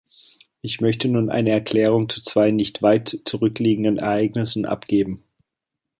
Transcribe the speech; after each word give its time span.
Ich 0.63 0.81
möchte 0.81 1.07
nun 1.09 1.29
eine 1.29 1.51
Erklärung 1.51 2.09
zu 2.09 2.23
zwei 2.23 2.49
nicht 2.49 2.81
weit 2.81 3.19
zurückliegenden 3.25 3.97
Ereignissen 3.99 4.65
abgeben. 4.65 5.23